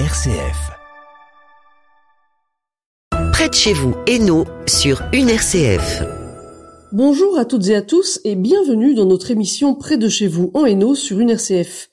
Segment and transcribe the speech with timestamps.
[0.00, 0.72] RCF.
[3.30, 6.02] Près de chez vous, Hainaut, sur une RCF.
[6.90, 10.50] Bonjour à toutes et à tous et bienvenue dans notre émission Près de chez vous
[10.52, 11.90] en Hainaut sur une RCF.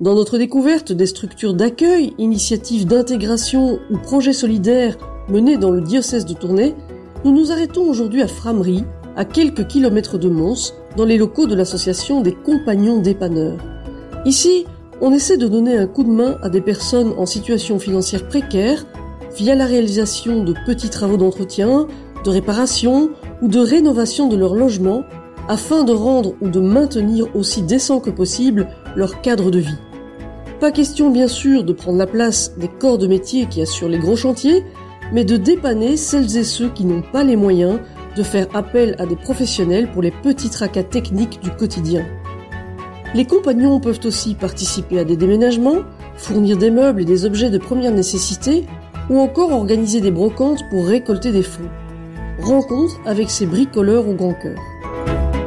[0.00, 4.96] Dans notre découverte des structures d'accueil, initiatives d'intégration ou projets solidaires
[5.28, 6.76] menés dans le diocèse de Tournai,
[7.24, 8.84] nous nous arrêtons aujourd'hui à Framery,
[9.16, 13.58] à quelques kilomètres de Mons, dans les locaux de l'association des Compagnons dépanneurs.
[14.24, 14.64] Ici,
[15.02, 18.86] on essaie de donner un coup de main à des personnes en situation financière précaire
[19.36, 21.88] via la réalisation de petits travaux d'entretien,
[22.24, 23.10] de réparation
[23.42, 25.02] ou de rénovation de leur logement
[25.48, 29.78] afin de rendre ou de maintenir aussi décent que possible leur cadre de vie.
[30.60, 33.98] Pas question bien sûr de prendre la place des corps de métier qui assurent les
[33.98, 34.62] gros chantiers,
[35.12, 37.80] mais de dépanner celles et ceux qui n'ont pas les moyens
[38.16, 42.06] de faire appel à des professionnels pour les petits tracas techniques du quotidien.
[43.14, 45.80] Les compagnons peuvent aussi participer à des déménagements,
[46.16, 48.64] fournir des meubles et des objets de première nécessité,
[49.10, 51.68] ou encore organiser des brocantes pour récolter des fonds.
[52.40, 54.58] Rencontre avec ces bricoleurs au grand cœur.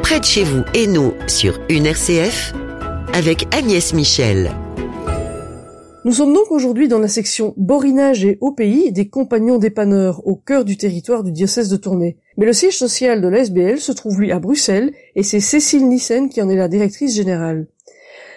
[0.03, 2.53] Près de chez vous, Hainaut, sur une RCF,
[3.13, 4.51] avec Agnès Michel.
[6.05, 10.63] Nous sommes donc aujourd'hui dans la section Borinage et pays des compagnons dépanneurs au cœur
[10.63, 12.19] du territoire du diocèse de Tournai.
[12.37, 16.29] Mais le siège social de l'ASBL se trouve lui à Bruxelles et c'est Cécile Nissen
[16.29, 17.65] qui en est la directrice générale.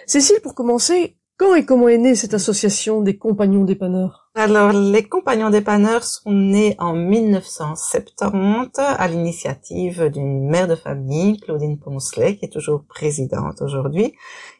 [0.07, 4.29] Cécile, pour commencer, quand et comment est née cette association des compagnons dépanneurs?
[4.33, 11.77] Alors, les compagnons dépanneurs sont nés en 1970 à l'initiative d'une mère de famille, Claudine
[11.77, 14.15] Poncelet, qui est toujours présidente aujourd'hui,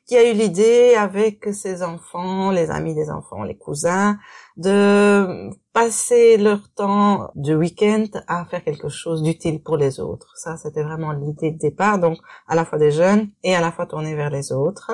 [0.10, 4.18] qui a eu l'idée avec ses enfants, les amis des enfants, les cousins,
[4.60, 10.34] de passer leur temps de week-end à faire quelque chose d'utile pour les autres.
[10.36, 13.72] Ça, c'était vraiment l'idée de départ, donc à la fois des jeunes et à la
[13.72, 14.92] fois tourner vers les autres.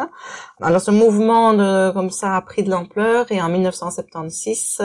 [0.62, 4.82] Alors ce mouvement de, comme ça a pris de l'ampleur et en 1976,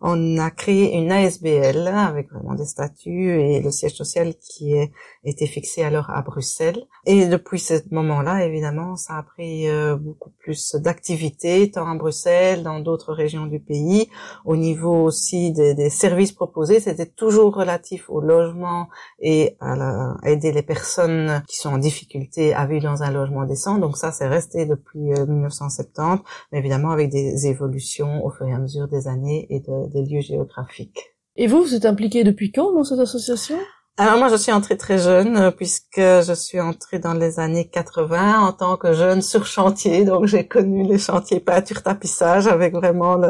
[0.00, 4.92] on a créé une ASBL avec vraiment des statuts et le siège social qui est,
[5.24, 6.86] était fixé alors à Bruxelles.
[7.06, 12.62] Et depuis ce moment-là, évidemment, ça a pris euh, beaucoup plus d'activités, tant à Bruxelles,
[12.62, 14.08] dans d'autres régions du pays,
[14.44, 18.88] au niveau aussi des, services proposés, c'était toujours relatif au logement
[19.20, 23.78] et à, aider les personnes qui sont en difficulté à vivre dans un logement décent.
[23.78, 26.16] Donc ça, c'est resté depuis 1970, euh,
[26.52, 30.20] mais évidemment avec des évolutions au fur et à mesure des années et des lieux
[30.20, 31.14] géographiques.
[31.36, 33.58] Et vous, vous êtes impliqué depuis quand dans cette association?
[33.96, 37.68] Alors moi, je suis entrée très jeune euh, puisque je suis entrée dans les années
[37.68, 40.04] 80 en tant que jeune sur chantier.
[40.04, 43.20] Donc j'ai connu les chantiers peinture tapissage avec vraiment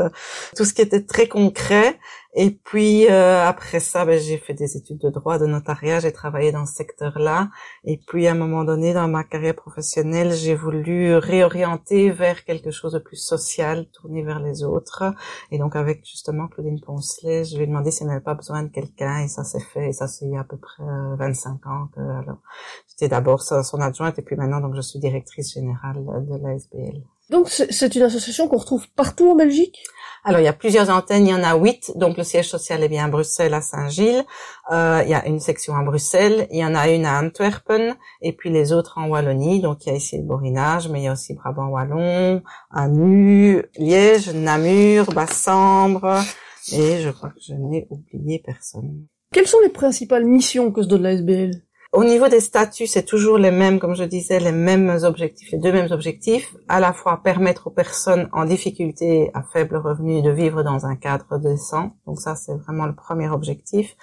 [0.56, 1.98] tout ce qui était très concret.
[2.36, 6.12] Et puis euh, après ça, ben, j'ai fait des études de droit, de notariat, j'ai
[6.12, 7.50] travaillé dans ce secteur-là.
[7.84, 12.72] Et puis à un moment donné, dans ma carrière professionnelle, j'ai voulu réorienter vers quelque
[12.72, 15.14] chose de plus social, tourner vers les autres.
[15.52, 18.64] Et donc avec justement Claudine Poncelet, je lui ai demandé si elle n'avait pas besoin
[18.64, 19.90] de quelqu'un, et ça s'est fait.
[19.90, 20.82] Et ça c'est il y a à peu près
[21.18, 22.38] 25 euh, ans que alors
[22.88, 27.04] j'étais d'abord son adjointe, et puis maintenant donc je suis directrice générale de l'ASBL.
[27.30, 29.82] Donc c'est une association qu'on retrouve partout en Belgique?
[30.26, 31.92] Alors, il y a plusieurs antennes, il y en a huit.
[31.96, 34.24] Donc, le siège social est bien à Bruxelles, à Saint-Gilles.
[34.72, 36.46] Euh, il y a une section à Bruxelles.
[36.50, 37.94] Il y en a une à Antwerpen.
[38.22, 39.60] Et puis, les autres en Wallonie.
[39.60, 44.30] Donc, il y a ici le Borinage, mais il y a aussi Brabant-Wallon, Anu, Liège,
[44.30, 46.22] Namur, Bassambre.
[46.72, 49.06] Et je crois que je n'ai oublié personne.
[49.30, 51.63] Quelles sont les principales missions que se donne l'ASBL
[51.94, 55.58] au niveau des statuts, c'est toujours les mêmes, comme je disais, les mêmes objectifs, les
[55.58, 60.30] deux mêmes objectifs, à la fois permettre aux personnes en difficulté à faible revenu de
[60.30, 61.92] vivre dans un cadre décent.
[62.04, 63.94] Donc ça, c'est vraiment le premier objectif.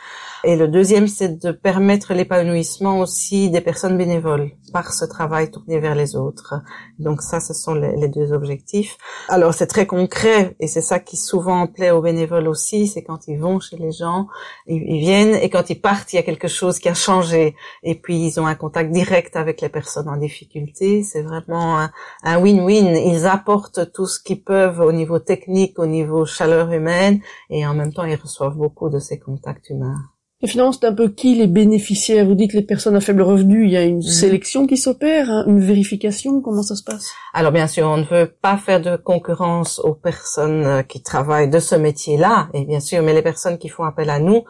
[0.45, 5.79] Et le deuxième, c'est de permettre l'épanouissement aussi des personnes bénévoles par ce travail tourné
[5.79, 6.53] vers les autres.
[6.97, 8.97] Donc ça, ce sont les, deux objectifs.
[9.27, 13.27] Alors c'est très concret et c'est ça qui souvent plaît aux bénévoles aussi, c'est quand
[13.27, 14.27] ils vont chez les gens,
[14.67, 17.95] ils viennent et quand ils partent, il y a quelque chose qui a changé et
[17.95, 21.03] puis ils ont un contact direct avec les personnes en difficulté.
[21.03, 21.87] C'est vraiment
[22.23, 22.95] un win-win.
[22.95, 27.73] Ils apportent tout ce qu'ils peuvent au niveau technique, au niveau chaleur humaine, et en
[27.73, 30.10] même temps ils reçoivent beaucoup de ces contacts humains.
[30.43, 33.65] Et finalement, c'est un peu qui les bénéficiaires Vous dites les personnes à faible revenu,
[33.65, 34.01] il y a une mhm.
[34.01, 37.11] sélection qui s'opère, hein, une vérification, comment ça se passe?
[37.33, 41.49] Alors bien sûr, on ne veut pas faire de concurrence aux personnes euh, qui travaillent
[41.49, 44.43] de ce métier-là, et bien sûr, mais les personnes qui font appel à nous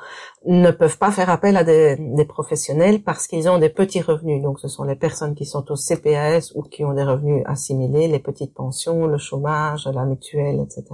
[0.45, 4.41] ne peuvent pas faire appel à des, des professionnels parce qu'ils ont des petits revenus.
[4.41, 8.07] Donc ce sont les personnes qui sont au CPAS ou qui ont des revenus assimilés,
[8.07, 10.85] les petites pensions, le chômage, la mutuelle, etc.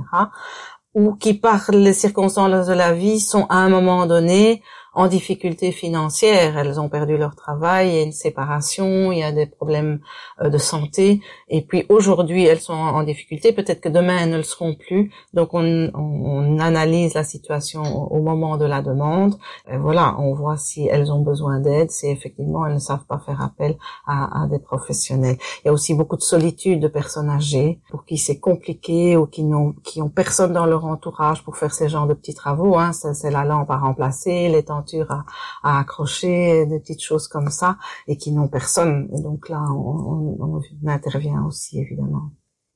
[0.96, 4.64] Ou qui par les circonstances de la vie sont à un moment donné
[4.98, 6.58] en difficulté financière.
[6.58, 10.00] Elles ont perdu leur travail, il y a une séparation, il y a des problèmes
[10.42, 11.22] euh, de santé.
[11.50, 13.54] Et puis aujourd'hui, elles sont en difficulté.
[13.54, 15.12] Peut-être que demain, elles ne le seront plus.
[15.36, 19.36] Donc on, on analyse la situation au moment de la demande.
[19.72, 23.20] Et voilà, on voit si elles ont besoin d'aide, si effectivement elles ne savent pas
[23.20, 23.78] faire appel
[24.08, 25.38] à, à des professionnels.
[25.64, 29.28] Il y a aussi beaucoup de solitude de personnes âgées pour qui c'est compliqué ou
[29.28, 32.80] qui n'ont qui ont personne dans leur entourage pour faire ces genres de petits travaux.
[32.80, 32.94] Hein.
[32.94, 34.64] C'est la lampe à remplacer, les
[35.10, 35.26] à,
[35.64, 39.10] à, accrocher, des petites choses comme ça, et qui n'ont personne.
[39.18, 42.32] Et donc là, on, on, on intervient aussi évidemment.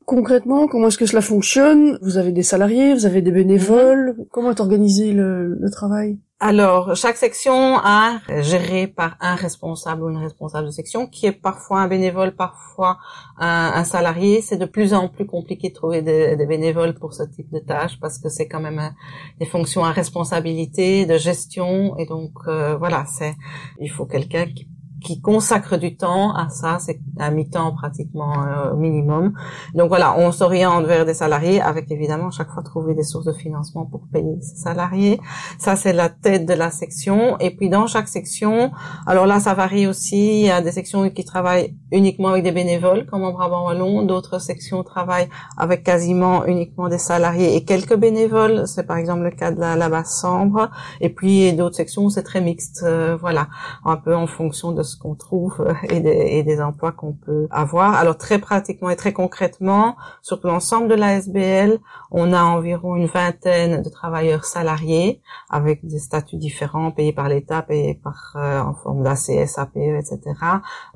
[0.06, 1.98] Concrètement, comment est-ce que cela fonctionne?
[2.02, 4.16] Vous avez des salariés, vous avez des bénévoles.
[4.18, 4.26] Mhm.
[4.32, 6.20] Comment est organisé le, le travail?
[6.44, 11.32] Alors, chaque section a géré par un responsable ou une responsable de section, qui est
[11.32, 12.98] parfois un bénévole, parfois
[13.38, 14.42] un, salarié.
[14.42, 18.00] C'est de plus en plus compliqué de trouver des, bénévoles pour ce type de tâches
[18.00, 18.82] parce que c'est quand même
[19.40, 23.36] des fonctions à responsabilité, de gestion, et donc euh, voilà, c'est
[23.80, 24.68] il faut quelqu'un qui
[25.04, 29.34] qui consacre du temps à ça, c'est un mi-temps pratiquement euh, minimum.
[29.74, 33.34] Donc voilà, on s'oriente vers des salariés avec évidemment chaque fois trouver des sources de
[33.34, 35.20] financement pour payer ces salariés.
[35.58, 37.38] Ça c'est la tête de la section.
[37.40, 38.72] Et puis dans chaque section,
[39.08, 40.42] alors là ça varie aussi.
[40.42, 44.04] Il y a des sections qui travaillent uniquement avec des bénévoles, comme en Brabant wallon.
[44.04, 48.68] D'autres sections travaillent avec quasiment uniquement des salariés et quelques bénévoles.
[48.68, 50.70] C'est par exemple le cas de la, la basse sambre.
[51.02, 52.84] Et puis d'autres sections c'est très mixte.
[52.84, 53.48] Euh, voilà,
[53.86, 57.14] un peu en fonction de ce qu'on trouve euh, et des, et des emplois qu'on
[57.14, 57.96] peut avoir.
[57.96, 61.80] Alors très pratiquement et très concrètement, sur l'ensemble de la SBL,
[62.12, 67.62] on a environ une vingtaine de travailleurs salariés avec des statuts différents payés par l'État,
[67.62, 70.20] payés par euh, en forme d'ACS, APE, etc.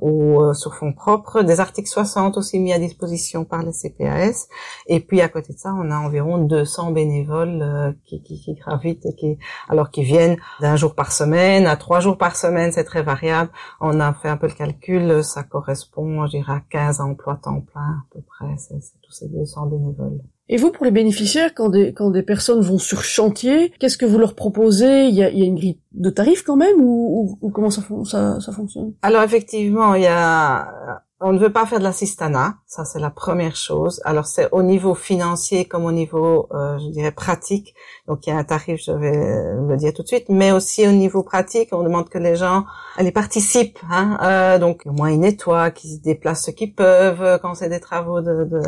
[0.01, 1.41] ou euh, sur fonds propres.
[1.41, 4.47] Des articles 60 aussi mis à disposition par les CPAS.
[4.87, 9.05] Et puis à côté de ça, on a environ 200 bénévoles qui, qui, qui gravitent
[9.05, 9.37] et qui
[9.69, 13.49] alors qui viennent d'un jour par semaine à trois jours par semaine, c'est très variable
[13.85, 17.61] on a fait un peu le calcul, ça correspond, je dirais, à 15 emplois temps
[17.61, 20.21] plein à peu près, c'est tous ces 200 bénévoles.
[20.47, 24.05] Et vous, pour les bénéficiaires, quand des, quand des personnes vont sur chantier, qu'est-ce que
[24.05, 25.07] vous leur proposez?
[25.07, 27.71] Il y, a, il y a une grille de tarifs quand même ou, ou, comment
[27.71, 28.93] ça, ça, ça fonctionne?
[29.01, 33.09] Alors effectivement, il y a on ne veut pas faire de l'assistanat, ça c'est la
[33.09, 33.99] première chose.
[34.05, 37.73] Alors c'est au niveau financier comme au niveau, euh, je dirais, pratique.
[38.07, 40.87] Donc il y a un tarif, je vais le dire tout de suite, mais aussi
[40.87, 42.65] au niveau pratique, on demande que les gens,
[42.99, 43.79] les participent.
[43.89, 47.69] Hein, euh, donc au moins ils nettoient, qu'ils déplacent ce qu'ils peuvent euh, quand c'est
[47.69, 48.61] des travaux de, de,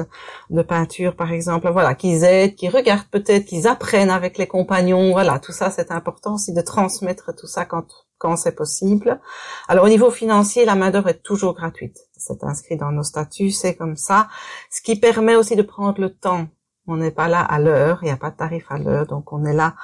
[0.50, 1.69] de, peinture par exemple.
[1.69, 5.12] Voilà, qu'ils aident, qu'ils regardent peut-être, qu'ils apprennent avec les compagnons.
[5.12, 7.86] Voilà, tout ça c'est important aussi de transmettre tout ça quand
[8.17, 9.19] quand c'est possible.
[9.67, 11.97] Alors au niveau financier, la main d'œuvre est toujours gratuite.
[12.17, 14.27] C'est inscrit dans nos statuts, c'est comme ça.
[14.71, 16.47] Ce qui permet aussi de prendre le temps.
[16.87, 19.33] On n'est pas là à l'heure, il n'y a pas de tarif à l'heure, donc
[19.33, 19.75] on est là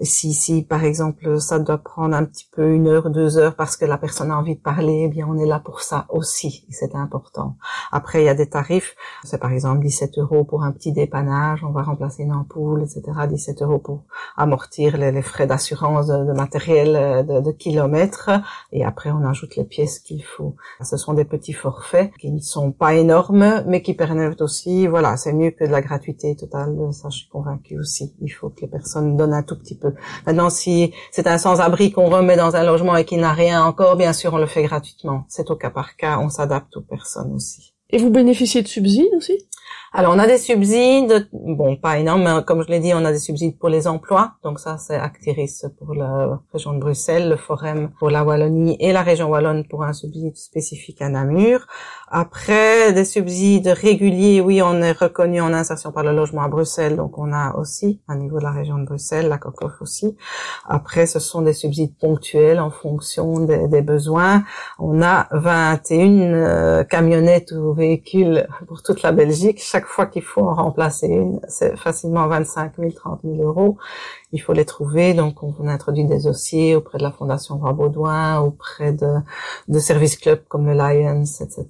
[0.00, 3.76] si, si par exemple ça doit prendre un petit peu une heure, deux heures parce
[3.76, 6.66] que la personne a envie de parler, eh bien on est là pour ça aussi,
[6.70, 7.56] c'est important.
[7.92, 11.62] Après il y a des tarifs, c'est par exemple 17 euros pour un petit dépannage,
[11.64, 13.02] on va remplacer une ampoule, etc.
[13.28, 14.02] 17 euros pour
[14.36, 18.30] amortir les, frais d'assurance de, matériel de, de, kilomètres,
[18.72, 20.56] et après on ajoute les pièces qu'il faut.
[20.82, 25.16] Ce sont des petits forfaits qui ne sont pas énormes, mais qui permettent aussi, voilà,
[25.16, 28.14] c'est mieux que de la gratuité totale, ça je suis convaincue aussi.
[28.20, 29.83] Il faut que les personnes donnent un tout petit peu
[30.26, 33.96] Maintenant, si c'est un sans-abri qu'on remet dans un logement et qu'il n'a rien encore,
[33.96, 35.24] bien sûr, on le fait gratuitement.
[35.28, 37.73] C'est au cas par cas, on s'adapte aux personnes aussi.
[37.94, 39.38] Et vous bénéficiez de subsides aussi?
[39.96, 43.12] Alors, on a des subsides, bon, pas énormes, mais comme je l'ai dit, on a
[43.12, 44.32] des subsides pour les emplois.
[44.42, 48.92] Donc ça, c'est Actiris pour la région de Bruxelles, le Forum pour la Wallonie et
[48.92, 51.68] la région wallonne pour un subside spécifique à Namur.
[52.08, 56.96] Après, des subsides réguliers, oui, on est reconnu en insertion par le logement à Bruxelles,
[56.96, 60.16] donc on a aussi, à niveau de la région de Bruxelles, la COCOF aussi.
[60.66, 64.42] Après, ce sont des subsides ponctuels en fonction des, besoins.
[64.80, 69.58] On a 21 euh, camionnettes ou véhicules pour toute la Belgique.
[69.60, 73.76] Chaque fois qu'il faut en remplacer une, c'est facilement 25 000, 30 000 euros.
[74.32, 78.92] Il faut les trouver, donc on introduit des dossiers auprès de la Fondation Baudouin, auprès
[78.92, 79.12] de,
[79.68, 81.64] de services clubs comme le Lions, etc.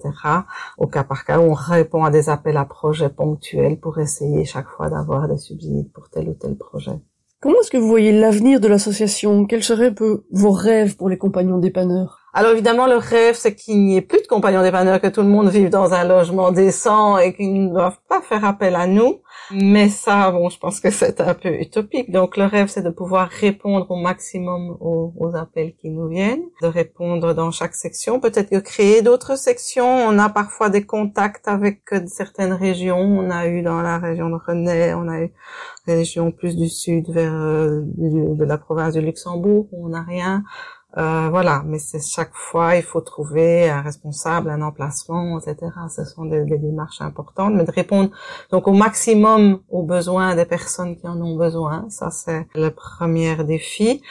[0.77, 4.69] Au cas par cas, on répond à des appels à projets ponctuels pour essayer chaque
[4.69, 6.97] fois d'avoir des subsides pour tel ou tel projet.
[7.41, 9.45] Comment est-ce que vous voyez l'avenir de l'association?
[9.45, 9.93] Quels seraient
[10.31, 12.24] vos rêves pour les compagnons dépanneurs?
[12.37, 15.29] Alors évidemment, le rêve, c'est qu'il n'y ait plus de compagnons dépanneurs, que tout le
[15.29, 19.21] monde vive dans un logement décent et qu'ils ne doivent pas faire appel à nous.
[19.51, 22.11] Mais ça, bon, je pense que c'est un peu utopique.
[22.11, 26.67] Donc le rêve, c'est de pouvoir répondre au maximum aux, appels qui nous viennent, de
[26.67, 28.19] répondre dans chaque section.
[28.19, 29.87] Peut-être que créer d'autres sections.
[29.87, 32.99] On a parfois des contacts avec certaines régions.
[32.99, 35.31] On a eu dans la région de René, on a eu
[35.87, 40.43] régions plus du sud vers euh, de la province du Luxembourg où on n'a rien.
[40.97, 45.71] Euh, voilà, mais c'est chaque fois, il faut trouver un responsable, un emplacement, etc.
[45.93, 48.11] Ce sont des, des, démarches importantes, mais de répondre
[48.49, 53.35] donc au maximum aux besoins des personnes qui en ont besoin, ça c'est le premier
[53.43, 54.01] défi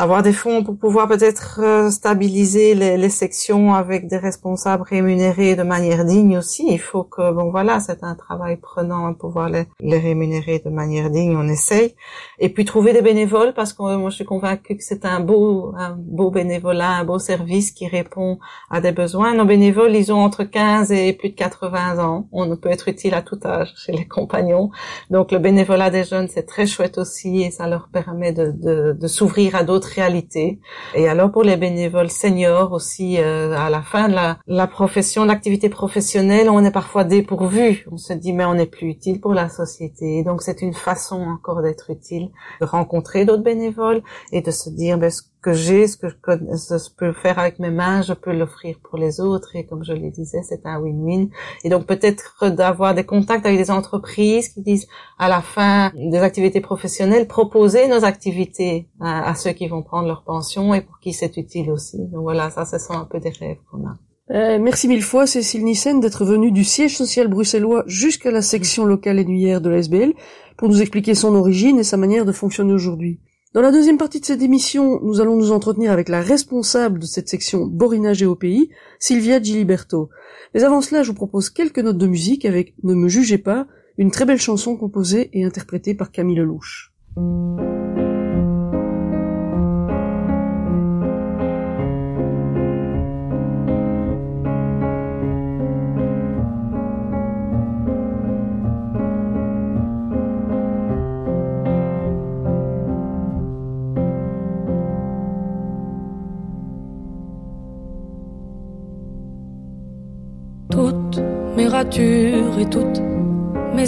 [0.00, 5.56] avoir des fonds pour pouvoir peut-être euh, stabiliser les, les, sections avec des responsables rémunérés
[5.56, 6.66] de manière digne aussi.
[6.70, 11.10] Il faut que, bon voilà, c'est un travail prenant pouvoir les, les, rémunérer de manière
[11.10, 11.96] digne, on essaye.
[12.38, 15.74] Et puis trouver des bénévoles parce que moi je suis convaincue que c'est un beau,
[15.76, 18.38] un beau bénévolat, un beau service qui répond
[18.70, 19.34] à des besoins.
[19.34, 22.28] Nos bénévoles, ils ont entre 15 et plus de 80 ans.
[22.30, 24.70] On peut être utile à tout âge chez les compagnons.
[25.10, 28.92] Donc le bénévolat des jeunes, c'est très chouette aussi et ça leur permet de, de,
[28.92, 30.60] de s'ouvrir à d'autres réalité.
[30.94, 35.24] Et alors pour les bénévoles seniors aussi, euh, à la fin de la, la profession,
[35.24, 37.86] l'activité professionnelle, on est parfois dépourvu.
[37.90, 40.22] On se dit mais on n'est plus utile pour la société.
[40.22, 42.30] donc c'est une façon encore d'être utile,
[42.60, 44.02] de rencontrer d'autres bénévoles
[44.32, 48.02] et de se dire ben, que j'ai, ce que je, peux faire avec mes mains,
[48.02, 49.54] je peux l'offrir pour les autres.
[49.54, 51.28] Et comme je le disais, c'est un win-win.
[51.64, 56.18] Et donc peut-être d'avoir des contacts avec des entreprises qui disent à la fin des
[56.18, 61.12] activités professionnelles, proposer nos activités à, ceux qui vont prendre leur pension et pour qui
[61.12, 61.98] c'est utile aussi.
[61.98, 63.96] Donc voilà, ça, ce sont un peu des rêves qu'on a.
[64.30, 68.84] Euh, merci mille fois Cécile Nissen d'être venue du siège social bruxellois jusqu'à la section
[68.84, 70.12] locale et de la SBL
[70.58, 73.20] pour nous expliquer son origine et sa manière de fonctionner aujourd'hui.
[73.54, 77.06] Dans la deuxième partie de cette émission, nous allons nous entretenir avec la responsable de
[77.06, 80.10] cette section Borina Géopays, Sylvia Giliberto.
[80.52, 83.66] Mais avant cela, je vous propose quelques notes de musique avec Ne me jugez pas,
[83.96, 86.92] une très belle chanson composée et interprétée par Camille Lelouch.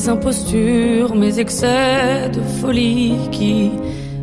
[0.01, 3.71] Mes impostures, mes excès de folie qui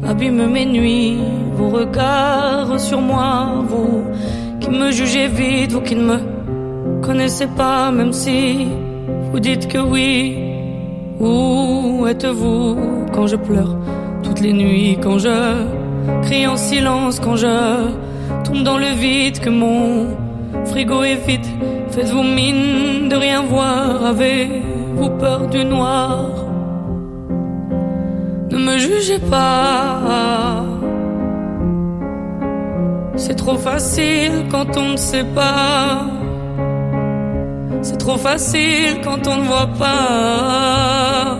[0.07, 1.19] abîment mes nuits,
[1.55, 4.03] vos regards sur moi, vous
[4.59, 8.67] qui me jugez vite, vous qui ne me connaissez pas, même si
[9.31, 10.37] vous dites que oui.
[11.19, 12.77] Où êtes-vous
[13.13, 13.75] quand je pleure
[14.23, 15.37] toutes les nuits, quand je
[16.23, 17.55] crie en silence, quand je
[18.45, 20.07] tombe dans le vide, que mon
[20.65, 21.45] frigo est vide
[21.91, 24.03] Faites-vous mine de rien voir,
[24.97, 26.29] avez-vous peur du noir
[28.51, 30.63] Ne me jugez pas.
[33.15, 36.05] C'est trop facile quand on ne sait pas.
[37.81, 41.37] C'est trop facile quand on ne voit pas.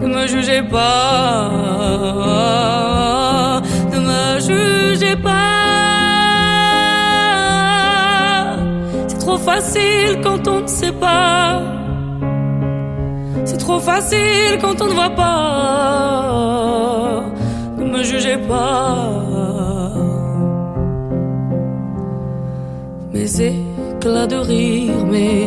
[0.00, 1.50] Ne me jugez pas.
[3.92, 5.52] Ne me jugez pas.
[9.44, 11.81] facile quand on ne sait pas.
[13.62, 16.32] Trop facile quand on ne voit pas.
[17.78, 19.12] Ne me jugez pas.
[23.12, 25.46] Mes éclats de rire, mes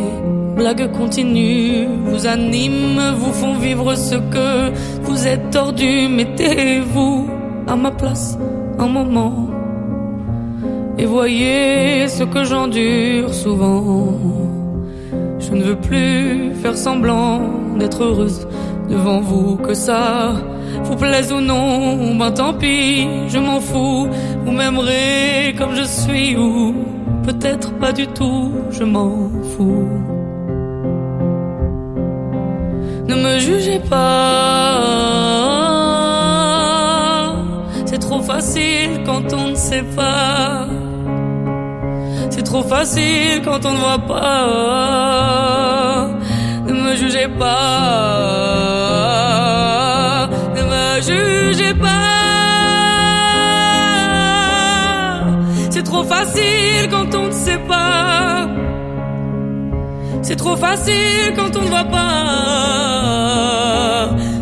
[0.56, 6.08] blagues continues vous animent, vous font vivre ce que vous êtes tordu.
[6.08, 7.28] Mettez-vous
[7.68, 8.38] à ma place
[8.78, 9.48] un moment
[10.96, 14.45] et voyez ce que j'endure souvent.
[15.48, 17.40] Je ne veux plus faire semblant
[17.78, 18.48] d'être heureuse
[18.90, 20.32] devant vous, que ça
[20.82, 24.08] vous plaise ou non, ben tant pis, je m'en fous.
[24.44, 26.74] Vous m'aimerez comme je suis ou
[27.22, 29.88] peut-être pas du tout, je m'en fous.
[33.06, 34.82] Ne me jugez pas,
[37.84, 40.66] c'est trop facile quand on ne sait pas
[42.46, 44.36] trop facile quand on ne voit pas.
[46.66, 47.48] Ne me jugez pas.
[50.54, 51.86] Ne me jugez pas.
[55.70, 58.46] C'est trop facile quand on ne sait pas.
[60.22, 62.06] C'est trop facile quand on ne voit pas.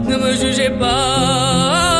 [0.08, 1.93] Ne me jugez pas.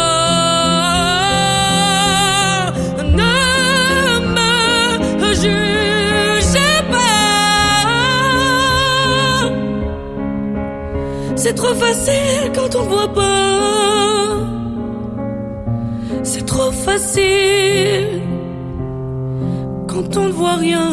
[11.75, 14.39] Facile quand on voit pas.
[16.23, 18.23] C'est trop facile
[19.87, 20.91] quand on ne voit rien.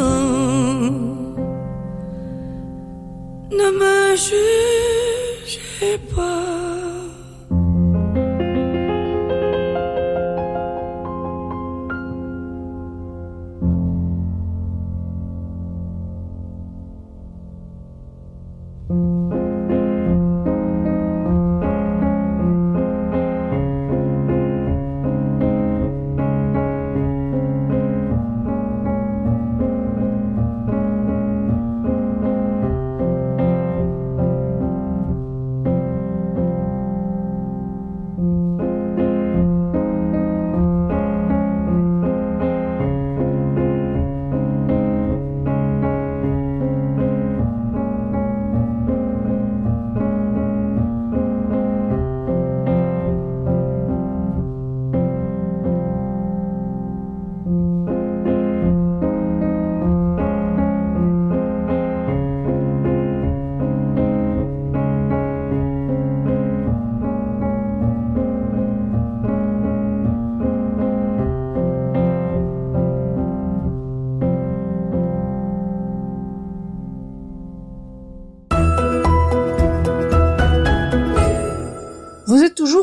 [3.51, 6.50] Ne me jugez pas.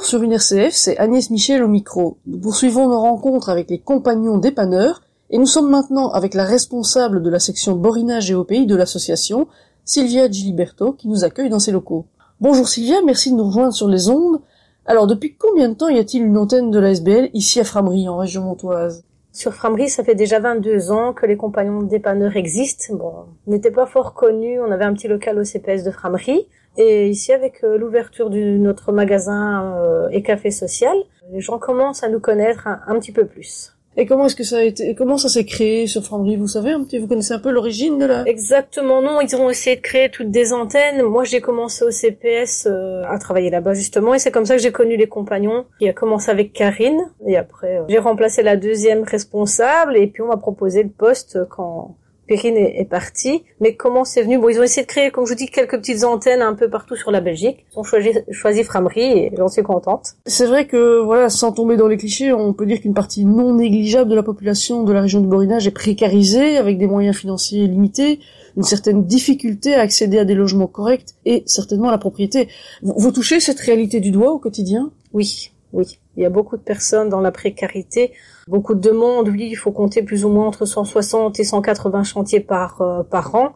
[0.08, 2.16] Sur une RCF, c'est Agnès Michel au micro.
[2.26, 7.22] Nous poursuivons nos rencontres avec les compagnons dépanneurs et nous sommes maintenant avec la responsable
[7.22, 9.48] de la section borinage et au pays de l'association,
[9.84, 12.06] Sylvia Giliberto, qui nous accueille dans ses locaux.
[12.40, 14.40] Bonjour Sylvia, merci de nous rejoindre sur les ondes.
[14.86, 18.08] Alors depuis combien de temps y a-t-il une antenne de la SBL ici à Framery,
[18.08, 19.04] en région montoise?
[19.32, 22.94] Sur Framery, ça fait déjà 22 ans que les compagnons dépanneurs existent.
[22.94, 23.12] Bon,
[23.46, 26.46] on n'était pas fort connus, on avait un petit local au CPS de Framery.
[26.78, 30.96] Et ici, avec euh, l'ouverture de notre magasin euh, et café social,
[31.32, 33.74] les gens commencent à nous connaître un, petit peu plus.
[33.96, 36.70] Et comment est-ce que ça a été, comment ça s'est créé sur Framery Vous savez
[36.70, 39.20] un petit, vous connaissez un peu l'origine de la Exactement, non.
[39.20, 41.02] Ils ont essayé de créer toutes des antennes.
[41.02, 44.62] Moi, j'ai commencé au CPS euh, à travailler là-bas justement, et c'est comme ça que
[44.62, 45.66] j'ai connu les compagnons.
[45.80, 50.28] Qui a commencé avec Karine, et après j'ai remplacé la deuxième responsable, et puis on
[50.28, 51.96] m'a proposé le poste quand
[52.28, 53.42] Perrine est, partie.
[53.60, 54.38] Mais comment c'est venu?
[54.38, 56.68] Bon, ils ont essayé de créer, comme je vous dis, quelques petites antennes un peu
[56.68, 57.64] partout sur la Belgique.
[57.72, 60.14] Ils ont choisi, choisi Framery et j'en suis contente.
[60.26, 63.54] C'est vrai que, voilà, sans tomber dans les clichés, on peut dire qu'une partie non
[63.54, 67.66] négligeable de la population de la région du Borinage est précarisée, avec des moyens financiers
[67.66, 68.20] limités,
[68.56, 72.48] une certaine difficulté à accéder à des logements corrects et certainement à la propriété.
[72.82, 74.90] vous touchez cette réalité du doigt au quotidien?
[75.12, 75.98] Oui, oui.
[76.18, 78.12] Il y a beaucoup de personnes dans la précarité,
[78.48, 79.28] beaucoup de demandes.
[79.28, 83.36] Oui, il faut compter plus ou moins entre 160 et 180 chantiers par euh, par
[83.36, 83.54] an.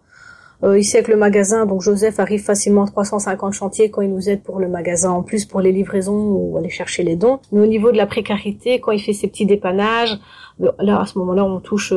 [0.63, 4.29] Euh, ici avec le magasin, donc Joseph arrive facilement à 350 chantiers quand il nous
[4.29, 7.41] aide pour le magasin, en plus pour les livraisons ou aller chercher les dons.
[7.51, 10.17] Mais au niveau de la précarité, quand il fait ses petits dépannages,
[10.61, 11.93] euh, là à ce moment-là, on touche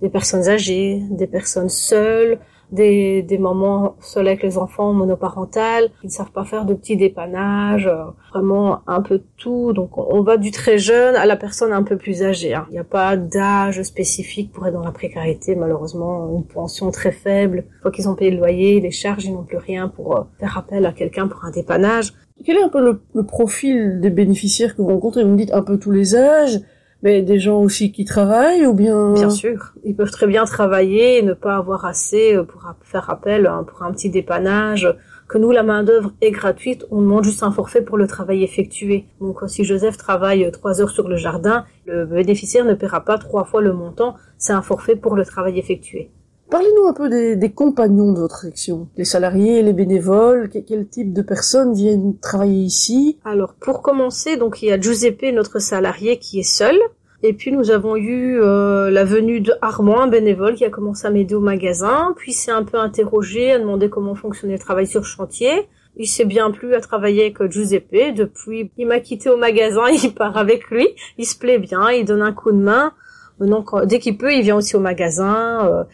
[0.00, 2.38] des personnes âgées, des personnes seules,
[2.70, 6.96] des, des mamans seules avec les enfants, monoparentales, qui ne savent pas faire de petits
[6.96, 9.72] dépannages, euh, vraiment un peu tout.
[9.72, 12.54] Donc on va du très jeune à la personne un peu plus âgée.
[12.54, 12.66] Hein.
[12.70, 17.12] Il n'y a pas d'âge spécifique pour être dans la précarité, malheureusement, une pension très
[17.12, 17.64] faible.
[17.76, 20.22] Une fois qu'ils ont payé le loyer, les charges, ils n'ont plus rien pour euh,
[20.38, 22.14] faire appel à quelqu'un pour un dépannage.
[22.44, 25.24] Quel est un peu le, le profil des bénéficiaires que vous rencontrez?
[25.24, 26.60] Vous me dites un peu tous les âges
[27.06, 31.18] mais des gens aussi qui travaillent ou bien Bien sûr, ils peuvent très bien travailler
[31.18, 34.92] et ne pas avoir assez euh, pour faire appel hein, pour un petit dépannage.
[35.28, 38.42] Que nous, la main d'œuvre est gratuite, on demande juste un forfait pour le travail
[38.42, 39.06] effectué.
[39.20, 43.18] Donc, si Joseph travaille euh, trois heures sur le jardin, le bénéficiaire ne paiera pas
[43.18, 44.16] trois fois le montant.
[44.36, 46.10] C'est un forfait pour le travail effectué.
[46.50, 51.22] Parlez-nous un peu des, compagnons de votre section, les salariés, les bénévoles, quel, type de
[51.22, 53.18] personnes viennent travailler ici?
[53.24, 56.78] Alors pour commencer, donc il y a Giuseppe, notre salarié, qui est seul.
[57.22, 61.06] Et puis nous avons eu euh, la venue de Armand, un bénévole, qui a commencé
[61.06, 64.86] à m'aider au magasin, puis s'est un peu interrogé, a demandé comment fonctionnait le travail
[64.86, 65.68] sur chantier.
[65.96, 68.14] Il s'est bien plu à travailler avec Giuseppe.
[68.14, 70.86] Depuis, il m'a quitté au magasin, il part avec lui.
[71.16, 72.92] Il se plaît bien, il donne un coup de main.
[73.40, 75.66] Donc dès qu'il peut, il vient aussi au magasin.
[75.66, 75.84] Euh,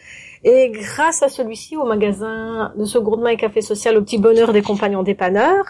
[0.43, 4.51] et grâce à celui-ci, au magasin de ce gourmand et café social, au petit bonheur
[4.51, 5.65] des compagnons dépanneurs,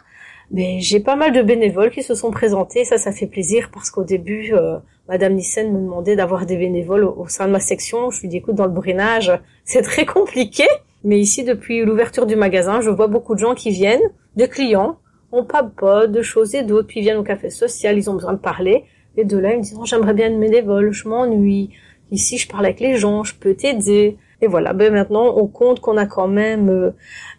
[0.50, 2.84] mais j'ai pas mal de bénévoles qui se sont présentés.
[2.84, 4.78] Ça, ça fait plaisir parce qu'au début, euh,
[5.10, 8.10] Madame Nissen me demandait d'avoir des bénévoles au, sein de ma section.
[8.10, 9.32] Je lui dis, écoute, dans le brinage,
[9.66, 10.66] c'est très compliqué.
[11.04, 14.98] Mais ici, depuis l'ouverture du magasin, je vois beaucoup de gens qui viennent, de clients,
[15.34, 18.34] on papote de choses et d'autres, puis ils viennent au café social, ils ont besoin
[18.34, 18.86] de parler.
[19.18, 21.72] Et de là, ils me disent, oh, j'aimerais bien une bénévole, je m'ennuie.
[22.12, 24.18] Ici, je parle avec les gens, je peux t'aider.
[24.44, 26.92] Et voilà, ben maintenant on compte qu'on a quand même euh,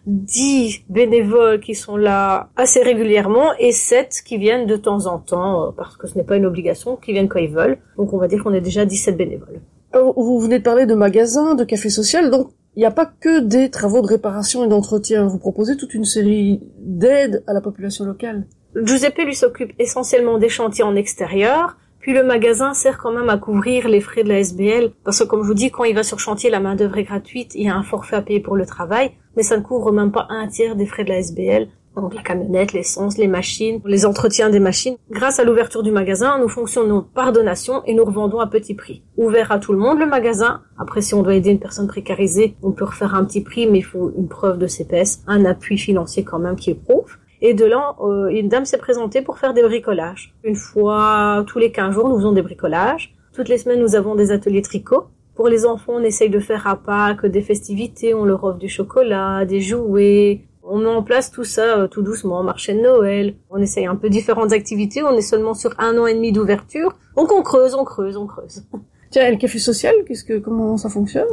[0.07, 5.67] 10 bénévoles qui sont là assez régulièrement et 7 qui viennent de temps en temps,
[5.67, 7.77] euh, parce que ce n'est pas une obligation, qui viennent quand ils veulent.
[7.97, 9.61] Donc on va dire qu'on est déjà 17 bénévoles.
[9.93, 13.39] Vous venez de parler de magasins, de cafés social, donc il n'y a pas que
[13.39, 15.27] des travaux de réparation et d'entretien.
[15.27, 18.47] Vous proposez toute une série d'aides à la population locale.
[18.75, 23.39] Giuseppe lui s'occupe essentiellement des chantiers en extérieur, puis le magasin sert quand même à
[23.39, 26.03] couvrir les frais de la SBL, parce que comme je vous dis, quand il va
[26.03, 28.55] sur chantier, la main d'œuvre est gratuite, il y a un forfait à payer pour
[28.55, 31.67] le travail, mais ça ne couvre même pas un tiers des frais de la SBL.
[31.95, 34.97] Donc la camionnette, l'essence, les machines, les entretiens des machines.
[35.09, 39.01] Grâce à l'ouverture du magasin, nous fonctionnons par donation et nous revendons à petit prix.
[39.17, 40.61] Ouvert à tout le monde le magasin.
[40.77, 43.79] Après, si on doit aider une personne précarisée, on peut refaire un petit prix, mais
[43.79, 47.17] il faut une preuve de CPS, un appui financier quand même qui est prouve.
[47.47, 50.33] Et de là, euh, une dame s'est présentée pour faire des bricolages.
[50.43, 53.13] Une fois tous les 15 jours, nous faisons des bricolages.
[53.35, 55.03] Toutes les semaines, nous avons des ateliers tricot.
[55.35, 58.67] Pour les enfants, on essaye de faire à Pâques des festivités, on leur offre du
[58.67, 60.41] chocolat, des jouets.
[60.63, 63.35] On met en place tout ça euh, tout doucement, marché de Noël.
[63.51, 65.03] On essaye un peu différentes activités.
[65.03, 66.97] On est seulement sur un an et demi d'ouverture.
[67.15, 68.63] Donc on creuse, on creuse, on creuse.
[69.11, 71.27] Tiens, le café social, qu'est-ce que, comment ça fonctionne?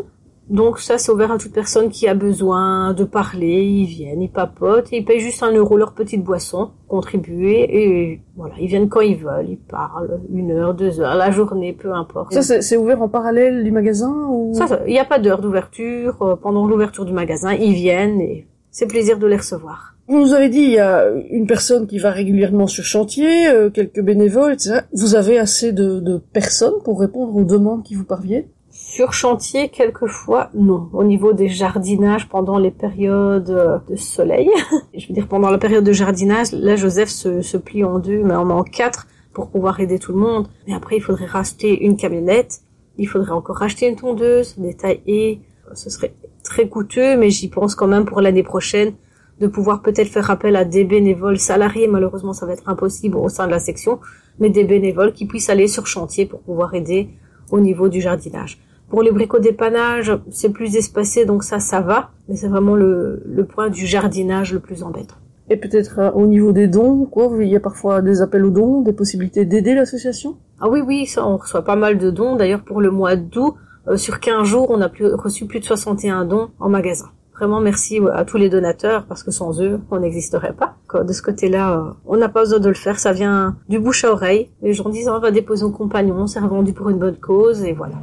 [0.52, 3.62] Donc ça, c'est ouvert à toute personne qui a besoin de parler.
[3.64, 8.20] Ils viennent, ils papotent, et ils payent juste un euro leur petite boisson, contribuer, et
[8.36, 11.92] voilà, ils viennent quand ils veulent, ils parlent une heure, deux heures, la journée, peu
[11.94, 12.34] importe.
[12.34, 14.52] Ça, c'est ouvert en parallèle du magasin ou?
[14.52, 16.20] Ça, ça, il n'y a pas d'heure d'ouverture.
[16.20, 19.94] Euh, Pendant l'ouverture du magasin, ils viennent et c'est plaisir de les recevoir.
[20.08, 23.70] Vous nous avez dit, il y a une personne qui va régulièrement sur chantier, euh,
[23.70, 24.80] quelques bénévoles, etc.
[24.92, 28.44] Vous avez assez de, de personnes pour répondre aux demandes qui vous parviennent?
[28.94, 30.90] Sur chantier, quelquefois, non.
[30.92, 34.50] Au niveau des jardinages pendant les périodes euh, de soleil,
[34.94, 38.22] je veux dire pendant la période de jardinage, là Joseph se, se plie en deux,
[38.22, 40.46] mais en quatre pour pouvoir aider tout le monde.
[40.66, 42.60] Mais après, il faudrait racheter une camionnette,
[42.98, 45.40] il faudrait encore racheter une tondeuse, des tailles et
[45.72, 46.12] ce serait
[46.44, 48.92] très coûteux, mais j'y pense quand même pour l'année prochaine
[49.40, 51.86] de pouvoir peut-être faire appel à des bénévoles salariés.
[51.86, 54.00] Malheureusement, ça va être impossible au sein de la section,
[54.38, 57.08] mais des bénévoles qui puissent aller sur chantier pour pouvoir aider
[57.50, 58.58] au niveau du jardinage.
[58.92, 63.44] Pour les bricot-dépannage, c'est plus espacé, donc ça, ça va, mais c'est vraiment le, le
[63.46, 65.14] point du jardinage le plus embêtant.
[65.48, 68.50] Et peut-être euh, au niveau des dons, quoi, il y a parfois des appels aux
[68.50, 70.36] dons, des possibilités d'aider l'association?
[70.60, 72.36] Ah oui, oui, ça, on reçoit pas mal de dons.
[72.36, 73.54] D'ailleurs, pour le mois d'août,
[73.88, 77.06] euh, sur 15 jours, on a plus- reçu plus de 61 dons en magasin.
[77.34, 80.74] Vraiment merci à tous les donateurs parce que sans eux, on n'existerait pas.
[80.86, 83.78] Quoi, De ce côté-là, euh, on n'a pas besoin de le faire, ça vient du
[83.78, 84.50] bouche à oreille.
[84.60, 87.72] Les gens disent on va déposer au compagnon, c'est revendu pour une bonne cause et
[87.72, 87.94] voilà.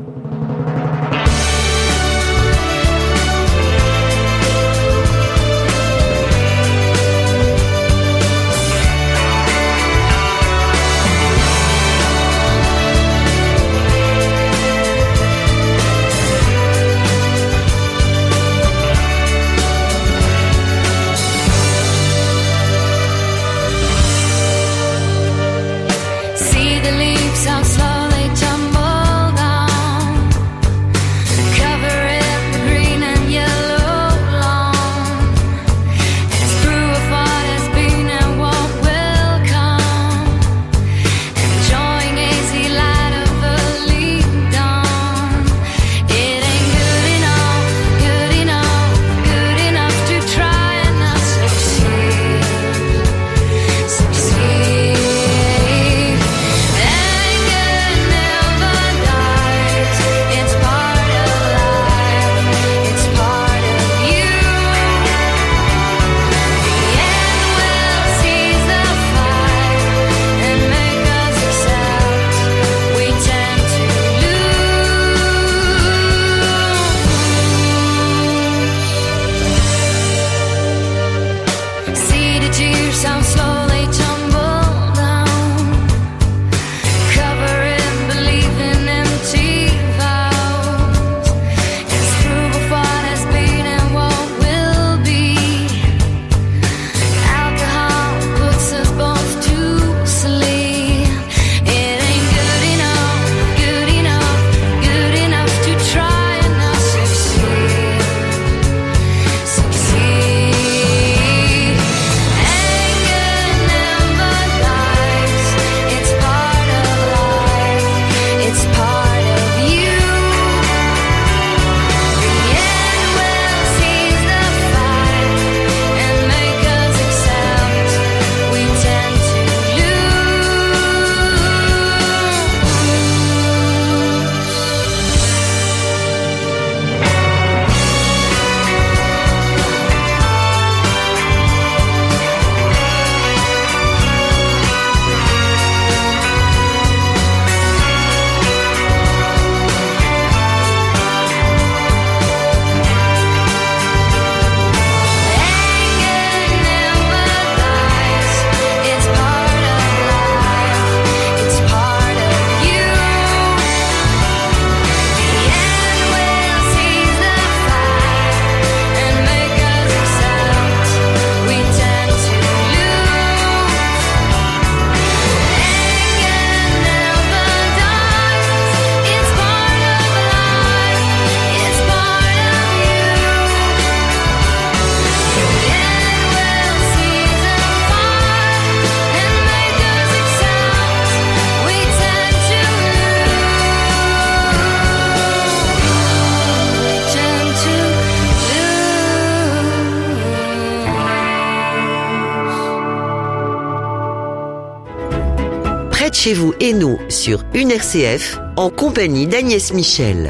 [206.20, 210.30] Chez vous et nous sur une RCF en compagnie d'Agnès Michel.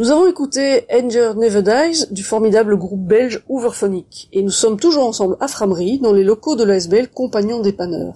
[0.00, 5.06] Nous avons écouté Anger Never Dies du formidable groupe belge Overphonic et nous sommes toujours
[5.06, 8.14] ensemble à Framery dans les locaux de l'ASBL Compagnon Dépanneur.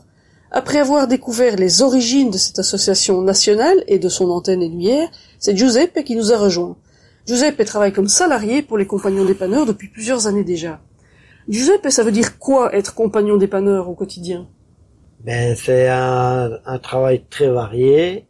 [0.50, 5.57] Après avoir découvert les origines de cette association nationale et de son antenne éluière, c'est
[5.57, 6.74] Giuseppe qui nous a rejoints.
[7.29, 10.81] Giuseppe travaille comme salarié pour les compagnons dépanneurs depuis plusieurs années déjà.
[11.48, 14.48] Giuseppe, ça veut dire quoi être compagnon dépanneur au quotidien?
[15.26, 18.24] Ben c'est un, un travail très varié.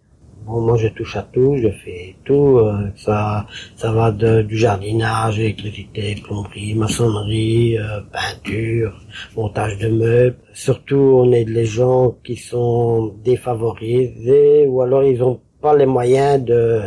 [0.47, 2.59] Bon, moi je touche à tout, je fais tout.
[2.59, 8.93] euh, ça, ça va de, du jardinage, électricité, plomberie, maçonnerie, euh, peinture,
[9.37, 10.37] montage de meubles.
[10.55, 16.43] Surtout, on est les gens qui sont défavorisés ou alors ils ont pas les moyens
[16.45, 16.81] de,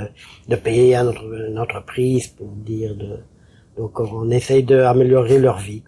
[0.52, 3.12] de payer à notre, une entreprise pour dire de.
[3.78, 5.84] Donc on essaye d'améliorer leur vie.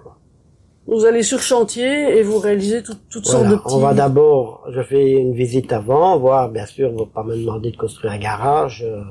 [0.87, 3.75] Vous allez sur chantier et vous réalisez tout- toutes Voilà, sortes de petits...
[3.75, 7.35] On va d'abord, je fais une visite avant, voir, bien sûr, on va pas me
[7.37, 9.01] demander de construire un garage, euh,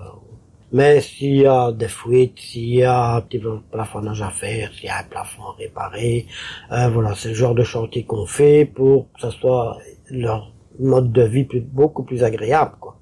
[0.72, 4.86] mais s'il y a des fuites, s'il y a un petit plafonnage à faire, s'il
[4.86, 6.26] y a un plafond à réparer,
[6.72, 9.78] euh, voilà, c'est le genre de chantier qu'on fait pour que ce soit
[10.10, 12.96] leur mode de vie plus- beaucoup plus agréable, quoi.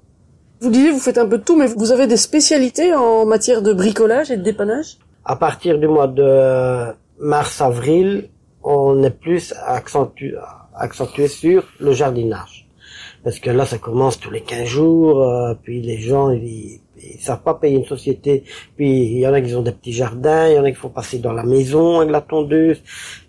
[0.61, 3.61] Vous disiez, vous faites un peu de tout, mais vous avez des spécialités en matière
[3.61, 4.97] de bricolage et de dépannage?
[5.25, 8.29] À partir du mois de mars-avril,
[8.63, 10.35] on est plus accentué,
[10.75, 12.67] accentué sur le jardinage.
[13.23, 17.19] Parce que là, ça commence tous les 15 jours, euh, puis les gens, ils, ils
[17.19, 18.43] savent pas payer une société.
[18.75, 20.77] Puis il y en a qui ont des petits jardins, il y en a qui
[20.77, 22.81] font passer dans la maison avec la tondeuse.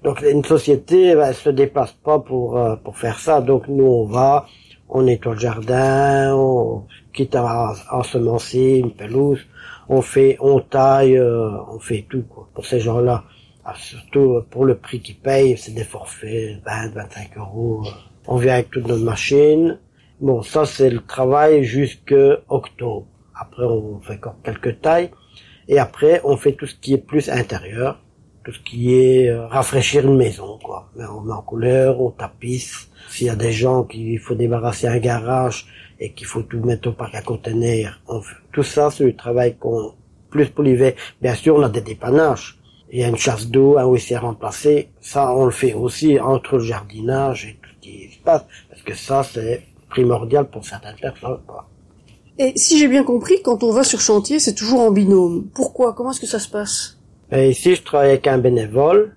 [0.03, 3.41] Donc une société, ben, elle se déplace pas pour euh, pour faire ça.
[3.41, 4.47] Donc nous, on va,
[4.89, 9.41] on nettoie le jardin, on quitte à ensemencer une pelouse,
[9.89, 12.49] on fait, on taille, euh, on fait tout quoi.
[12.55, 13.25] Pour ces gens-là,
[13.73, 17.85] Ah, surtout pour le prix qu'ils payent, c'est des forfaits, 20, 25 euros.
[18.27, 19.79] On vient avec toutes nos machines.
[20.21, 23.07] Bon, ça c'est le travail jusqu'à octobre.
[23.33, 25.11] Après, on fait encore quelques tailles.
[25.69, 28.03] Et après, on fait tout ce qui est plus intérieur,
[28.45, 30.91] tout ce qui est euh, rafraîchir une maison, quoi.
[30.97, 32.91] On met en couleur, on tapisse.
[33.09, 35.67] S'il y a des gens qu'il faut débarrasser un garage
[36.01, 39.15] et qu'il faut tout mettre au parc à conteneurs, on fait- tout ça, c'est le
[39.15, 39.93] travail qu'on,
[40.29, 40.95] plus pour l'hiver.
[41.23, 42.57] Bien sûr, on a des dépannages.
[42.93, 44.89] Il y a une chasse d'eau, un WC à remplacer.
[45.01, 48.45] Ça, on le fait aussi entre le jardinage et tout ce qui se passe.
[48.69, 51.69] Parce que ça, c'est primordial pour certaines personnes, quoi.
[52.39, 55.49] Et si j'ai bien compris, quand on va sur chantier, c'est toujours en binôme.
[55.55, 55.93] Pourquoi?
[55.93, 56.99] Comment est-ce que ça se passe?
[57.31, 59.15] Et ici, je travaille avec un bénévole.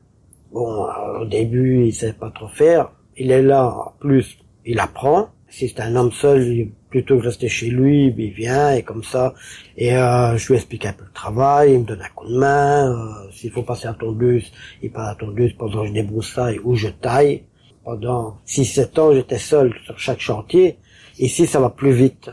[0.51, 2.91] Bon, euh, au début, il sait pas trop faire.
[3.17, 5.29] Il est là, en plus, il apprend.
[5.55, 9.35] Si c'est un homme seul, plutôt que rester chez lui, il vient et comme ça.
[9.77, 12.37] Et euh, je lui explique un peu le travail, il me donne un coup de
[12.39, 12.91] main.
[12.91, 16.73] euh, S'il faut passer à tondeuse, il passe à tondeuse pendant que je débroussaille ou
[16.73, 17.43] je taille.
[17.85, 20.79] Pendant 6-7 ans, j'étais seul sur chaque chantier.
[21.19, 22.31] Ici, ça va plus vite.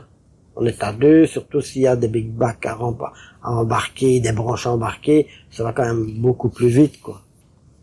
[0.57, 2.79] On est à deux, surtout s'il y a des big bacs à
[3.43, 7.21] embarquer, des branches à embarquer, ça va quand même beaucoup plus vite, quoi.